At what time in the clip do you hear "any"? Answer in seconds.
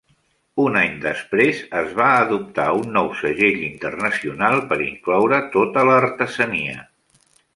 0.79-0.93